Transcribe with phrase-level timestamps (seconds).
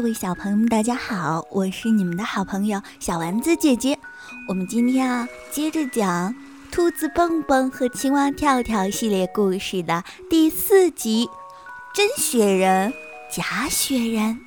[0.00, 3.98] 各位小朋友们，大家好，我是你们的好朋友小丸子姐姐。
[4.48, 6.34] 我们今天啊，接着讲
[6.72, 11.28] 兔子蹦蹦和青蛙跳跳系列故事的第四集：
[11.92, 12.94] 真雪人，
[13.30, 14.40] 假雪人。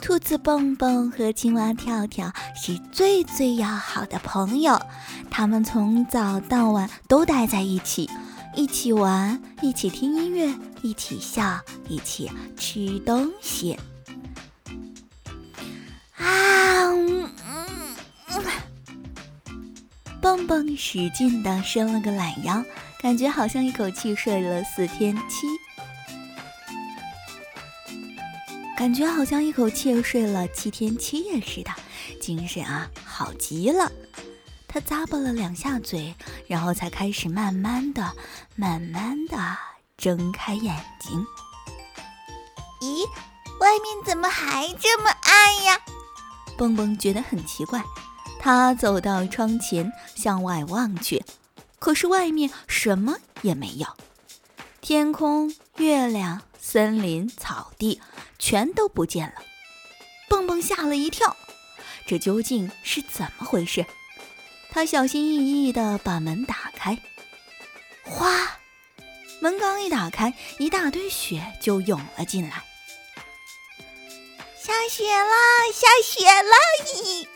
[0.00, 2.30] 兔子蹦蹦和青蛙跳跳
[2.64, 4.80] 是最最要好的朋友，
[5.28, 8.08] 他们从早到晚都待在一起，
[8.54, 13.76] 一起玩，一起听音乐，一起笑，一起吃东西。
[16.14, 16.92] 啊，
[20.20, 22.62] 蹦蹦使劲地伸了个懒腰，
[23.00, 25.48] 感觉好像一口气睡了四天七。
[28.76, 31.70] 感觉好像一口气睡了七天七夜似的，
[32.20, 33.90] 精神啊好极了。
[34.68, 36.14] 他咂巴了两下嘴，
[36.46, 38.12] 然后才开始慢慢的、
[38.56, 39.36] 慢慢的
[39.96, 41.26] 睁开眼睛。
[42.80, 43.04] 咦，
[43.60, 45.78] 外面怎么还这么暗呀？
[46.56, 47.82] 蹦蹦觉得很奇怪。
[48.40, 51.24] 他走到窗前，向外望去，
[51.78, 53.86] 可是外面什么也没有，
[54.80, 56.42] 天空、月亮。
[56.64, 58.00] 森林、草地
[58.38, 59.34] 全都不见了，
[60.28, 61.36] 蹦蹦吓了一跳，
[62.06, 63.84] 这究竟是怎么回事？
[64.70, 66.98] 他小心翼翼地把门打开，
[68.04, 68.58] 哗，
[69.40, 72.64] 门刚一打开，一大堆雪就涌了进来。
[74.58, 75.34] 下雪了，
[75.74, 76.54] 下雪了！
[76.94, 77.26] 咦，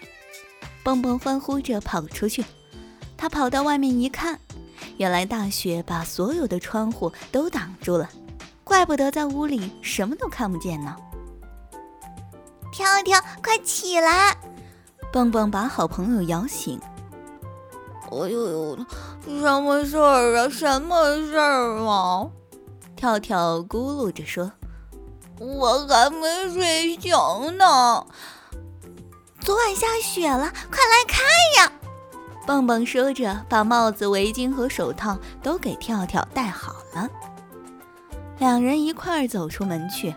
[0.82, 2.44] 蹦蹦欢呼着跑出去，
[3.18, 4.40] 他跑到外面一看，
[4.96, 8.08] 原来大雪把所有的窗户都挡住了。
[8.64, 10.96] 怪不得在屋里什么都看不见呢。
[12.72, 14.36] 跳跳，快起来！
[15.12, 16.80] 蹦蹦把好朋友摇醒。
[18.10, 18.78] 哎呦呦，
[19.26, 20.48] 什么事儿啊？
[20.48, 22.28] 什么事儿啊？
[22.94, 24.50] 跳跳咕噜着说
[25.38, 27.12] ：“我还没睡醒
[27.58, 28.06] 呢。
[29.40, 31.24] 昨晚下雪了，快来看
[31.58, 31.72] 呀！”
[32.46, 37.08] 蹦蹦说着，把帽子、围巾和手套都给跳跳戴好了。
[38.38, 40.14] 两人一块儿走出门去。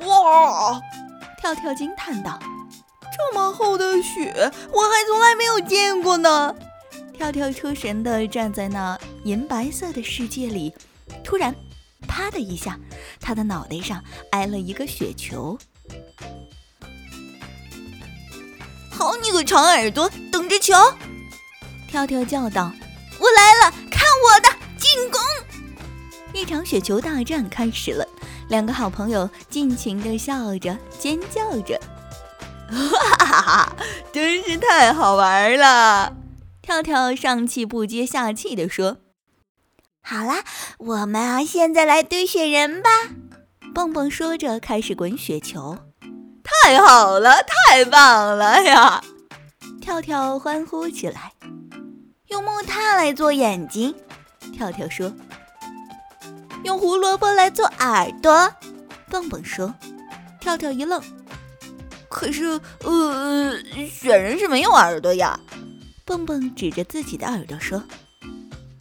[0.00, 0.80] 哇！
[1.38, 2.38] 跳跳惊叹道
[3.16, 4.32] ：“这么厚的雪，
[4.72, 6.54] 我还从来没有见过呢！”
[7.16, 10.74] 跳跳出神的站在那银白色的世界里，
[11.24, 11.54] 突然，
[12.06, 12.78] 啪的一下，
[13.20, 15.58] 他的脑袋上挨了一个雪球。
[18.90, 20.94] 好你个长耳朵，等着瞧！
[21.88, 22.70] 跳跳叫道
[23.18, 25.20] ：“我来了，看我的进攻！”
[26.34, 28.06] 一场雪球大战开始了，
[28.48, 31.80] 两个好朋友尽情地笑着、尖叫着，
[32.68, 33.76] 哈哈哈！
[34.12, 36.16] 真是太好玩了！
[36.62, 38.98] 跳跳上气不接下气地说
[40.02, 40.44] ：“好啦，
[40.78, 42.90] 我们啊，现在来堆雪人吧！”
[43.74, 45.78] 蹦蹦说着开始滚雪球。
[46.42, 49.02] 太好了，太棒了呀！
[49.80, 51.32] 跳跳欢呼起来。
[52.28, 53.94] 用木炭来做眼睛，
[54.52, 55.12] 跳跳说。
[56.64, 58.52] 用胡萝卜来做耳朵，
[59.08, 59.72] 蹦蹦说。
[60.40, 61.00] 跳跳一愣，
[62.16, 63.54] 可是，呃，
[63.92, 65.38] 雪人是没有耳朵呀。
[66.06, 67.84] 蹦蹦指着自己的耳朵说：“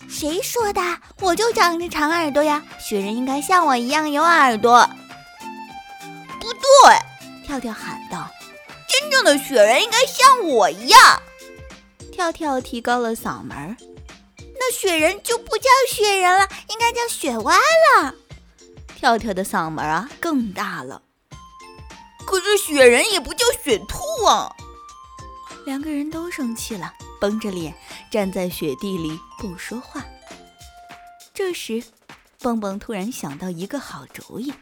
[0.07, 0.81] 谁说的？
[1.19, 2.63] 我就长着长耳朵呀！
[2.79, 4.89] 雪人应该像我一样有耳朵。”
[6.39, 8.31] 不对，跳跳喊道
[8.87, 11.21] ：“真正的雪人应该像我一样。”
[12.13, 13.75] 跳跳提高了嗓门。
[14.37, 18.15] 那雪人就不叫雪人了，应该叫雪蛙了。
[18.95, 21.01] 跳跳的嗓门啊更大了。
[22.35, 24.53] 可是雪人也不叫雪兔啊！
[25.65, 27.73] 两个人都生气了，绷着脸
[28.11, 30.05] 站在雪地里不说话。
[31.33, 31.81] 这时，
[32.39, 34.53] 蹦蹦突然想到一个好主意。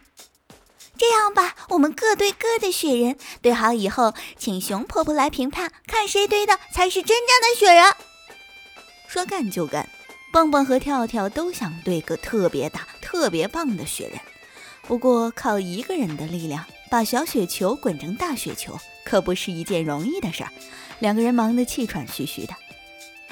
[0.99, 7.91] 这样吧，我们各堆各的雪人，堆好以后，请熊婆婆来评判，看谁堆的才是真正的雪人。
[9.07, 9.89] 说干就干，
[10.31, 14.19] 蹦蹦和跳跳都想堆个特别大、特别棒的雪人。
[14.83, 16.63] 不过靠一个人的力量
[16.93, 20.51] 把小雪球滚成大雪球，可不是一件容易的事儿。
[20.99, 22.53] 两个人忙得气喘吁吁的。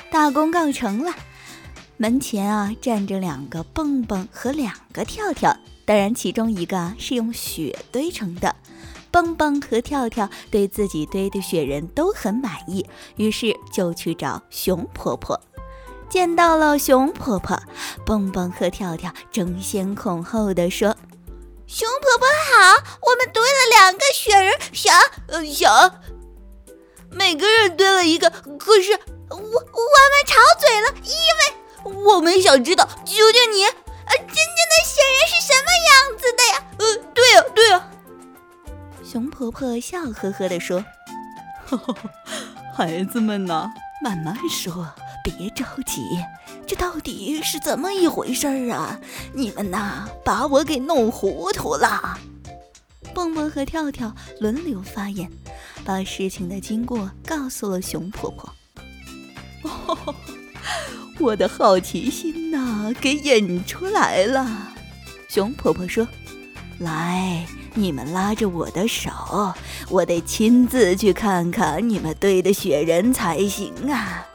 [0.10, 1.14] 大功告成了，
[1.96, 5.56] 门前啊站着两个蹦蹦和两个跳跳，
[5.86, 8.56] 当然其中一个是用雪堆成的。
[9.12, 12.84] 蹦蹦和跳跳对自己堆的雪人都很满意，
[13.18, 15.40] 于是就去找熊婆婆。
[16.10, 17.62] 见到了熊婆婆，
[18.08, 20.98] 蹦蹦和跳跳争先恐后的说
[21.74, 24.92] ：“熊婆婆好，我们堆了两个雪人，小，
[25.30, 25.96] 呃，小。”
[27.10, 28.30] 每个人堆了一个，
[28.60, 28.92] 可是
[29.30, 29.56] 我我们
[30.28, 36.62] 吵嘴了，因为我们想知道究竟你呃真正的雪人是什么样子的呀？
[36.78, 37.90] 呃，对呀对呀。
[39.10, 40.84] 熊婆婆笑呵呵地说
[42.76, 43.70] ：“孩子们呐，
[44.04, 44.94] 慢慢说，
[45.24, 46.02] 别着急。
[46.72, 48.98] 这到底是怎么一回事儿啊？
[49.34, 52.18] 你们呐，把我给弄糊涂了。”
[53.14, 55.30] 蹦蹦和跳跳轮流发言，
[55.84, 58.50] 把事情的经过告诉了熊婆婆。
[59.70, 60.16] 哦
[61.20, 64.72] 我的好奇心呐，给引出来了。
[65.28, 66.08] 熊婆婆说
[66.80, 67.46] ：“来。”
[67.76, 69.12] 你们拉着我的手，
[69.90, 74.26] 我得亲自去看看你们堆的雪人才行啊！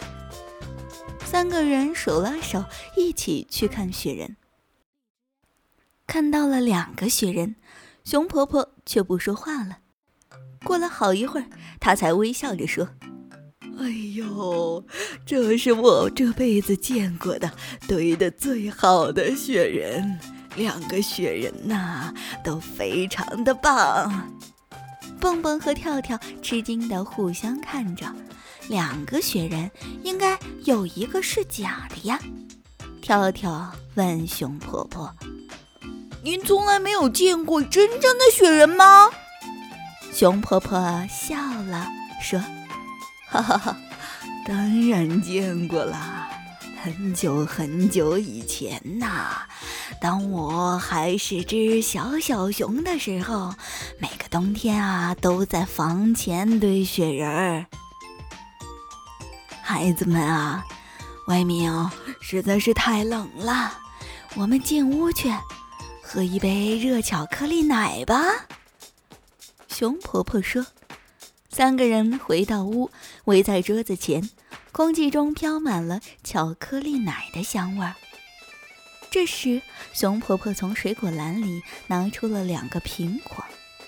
[1.26, 2.64] 三个人手拉手
[2.96, 4.37] 一起去看雪人，
[6.06, 7.56] 看到了两个雪人，
[8.05, 9.78] 熊婆婆却不说话了。
[10.64, 11.46] 过了好一会儿，
[11.81, 12.88] 她才微笑着说
[13.78, 14.87] ：“哎呦，
[15.26, 17.52] 这是我这辈子见过的
[17.88, 20.19] 堆的最好的雪人。”
[20.56, 24.32] 两个雪人呐，都非常的棒。
[25.20, 28.06] 蹦蹦和跳跳吃惊的互相看着，
[28.68, 29.70] 两个雪人
[30.02, 32.18] 应该有一个是假的呀。
[33.00, 35.14] 跳跳问熊婆婆
[36.24, 39.08] ：“您从来没有见过真正的雪人吗？”
[40.12, 40.78] 熊婆婆
[41.08, 41.86] 笑了，
[42.20, 42.40] 说
[43.28, 43.76] ：“哈哈哈，
[44.46, 46.28] 当然见过啦。”
[46.82, 49.42] 很久很久以前呐，
[50.00, 53.54] 当我还是只小小熊的时候，
[53.98, 57.66] 每个冬天啊，都在房前堆雪人儿。
[59.76, 60.64] 孩子们啊，
[61.26, 61.93] 外面哦
[62.23, 63.78] 实在是太冷了，
[64.34, 65.31] 我们进屋去，
[66.02, 68.17] 喝一杯热巧克力奶吧。
[69.69, 70.64] 熊婆婆说。
[71.50, 72.90] 三个人回到屋，
[73.26, 74.31] 围在桌子前。
[74.73, 77.94] 空气中飘满了巧克力奶的香味儿。
[79.11, 79.61] 这时，
[79.93, 83.44] 熊婆婆从水果篮里拿出了两个苹果，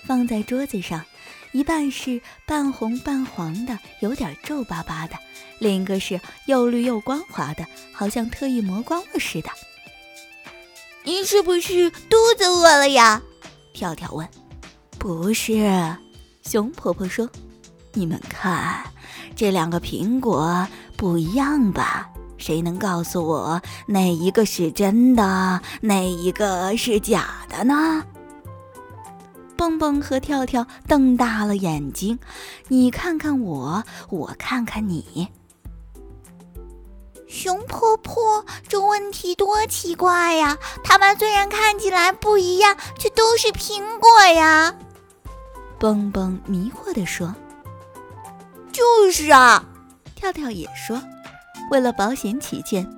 [0.09, 1.05] 放在桌子上，
[1.51, 5.13] 一半是半红半黄的，有点皱巴巴的；
[5.59, 7.63] 另一个是又绿又光滑的，
[7.93, 9.51] 好像特意磨光了似的。
[11.03, 13.21] 您是不是肚子饿了呀？
[13.71, 14.27] 跳跳问。
[14.97, 15.95] 不是，
[16.41, 17.29] 熊婆婆说
[17.93, 18.83] ：“你们看。”
[19.37, 20.67] 这两个苹果
[20.97, 22.09] 不一样吧？
[22.39, 28.03] 谁能告诉我哪一个是真的，哪一个是假的呢？
[29.59, 32.17] 蹦蹦和跳跳瞪大了眼睛，
[32.69, 35.27] 你看看我，我看看你。
[37.27, 40.57] 熊婆婆，这问题多奇怪呀！
[40.81, 44.73] 它们虽然看起来不一样，却都是苹果呀。
[45.77, 47.35] 蹦蹦迷惑地说。
[48.71, 49.65] 就是啊，
[50.15, 51.01] 跳跳也说，
[51.69, 52.89] 为了保险起见，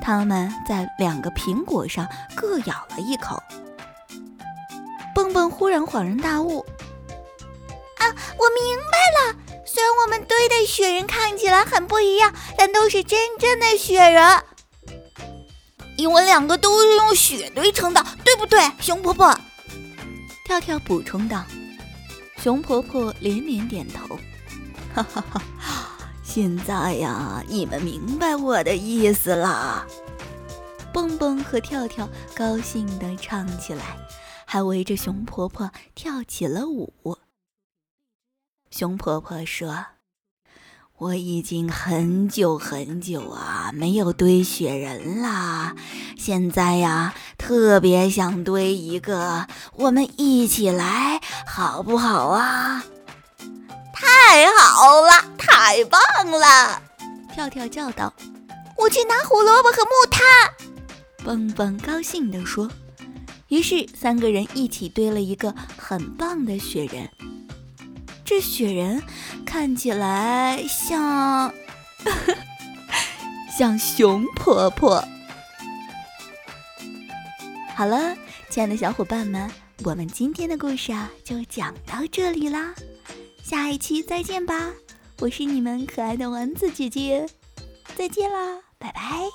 [0.00, 2.06] 他们在两个苹果上
[2.36, 3.42] 各咬了一口。
[5.14, 6.64] 蹦蹦忽然恍然大悟
[7.98, 9.36] ：“啊，我明白了！
[9.64, 14.42] 虽然我们堆的雪人看起来很不一样，但都是真正的雪人，
[15.96, 19.38] 因为两个都是用雪堆成的，对不对，熊婆婆？”
[20.44, 21.44] 跳跳补充道。
[22.42, 24.18] 熊婆婆连连点头。
[24.94, 25.42] 哈哈哈！
[26.22, 29.86] 现在呀，你们明白我的意思了。
[30.92, 33.96] 蹦蹦和跳跳高兴地唱起来，
[34.54, 37.18] 还围着熊婆婆跳起了舞。
[38.70, 39.86] 熊婆婆说
[40.96, 45.74] ：“我已经很久很久啊，没有堆雪人啦。
[46.16, 52.84] 现在呀，特别想堆一个，我们一起来，好不好啊？”
[53.92, 56.80] 太好了，太棒了！
[57.34, 58.14] 跳跳叫道
[58.78, 60.22] ：“我去拿胡萝卜和木炭。”
[61.26, 62.70] 蹦蹦高兴地说。
[63.48, 67.08] 于是三个人一起堆了一个很棒的雪人。
[68.24, 69.02] 这雪人
[69.44, 71.52] 看起来像，
[73.58, 75.04] 像熊婆婆。
[77.76, 78.16] 好了，
[78.48, 79.50] 亲爱的小伙伴们，
[79.84, 82.74] 我们今天的故事啊，就讲到这里啦。
[83.42, 84.70] 下一期再见吧，
[85.18, 87.28] 我是你们可爱的丸子姐姐，
[87.94, 89.28] 再见啦，拜拜。